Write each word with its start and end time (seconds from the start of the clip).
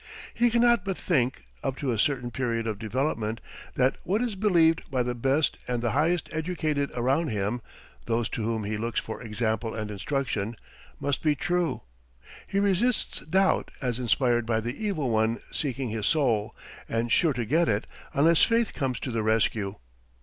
He 0.33 0.49
cannot 0.49 0.83
but 0.83 0.97
think, 0.97 1.43
up 1.63 1.77
to 1.77 1.91
a 1.91 1.99
certain 1.99 2.31
period 2.31 2.65
of 2.65 2.79
development, 2.79 3.39
that 3.75 3.97
what 4.03 4.19
is 4.19 4.33
believed 4.33 4.81
by 4.89 5.03
the 5.03 5.13
best 5.13 5.57
and 5.67 5.79
the 5.83 5.91
highest 5.91 6.27
educated 6.31 6.89
around 6.95 7.27
him 7.27 7.61
those 8.07 8.27
to 8.29 8.41
whom 8.43 8.63
he 8.63 8.77
looks 8.79 8.99
for 8.99 9.21
example 9.21 9.75
and 9.75 9.91
instruction 9.91 10.55
must 10.99 11.21
be 11.21 11.35
true. 11.35 11.81
He 12.47 12.59
resists 12.59 13.19
doubt 13.19 13.69
as 13.79 13.99
inspired 13.99 14.47
by 14.47 14.59
the 14.59 14.75
Evil 14.83 15.11
One 15.11 15.39
seeking 15.51 15.89
his 15.89 16.07
soul, 16.07 16.55
and 16.89 17.11
sure 17.11 17.33
to 17.33 17.45
get 17.45 17.69
it 17.69 17.85
unless 18.15 18.41
faith 18.41 18.73
comes 18.73 18.99
to 19.01 19.11
the 19.11 19.21
rescue. 19.21 19.75